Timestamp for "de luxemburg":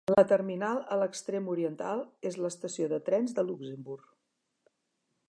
3.41-4.13